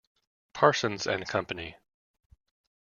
[0.53, 1.77] Parsons and Company.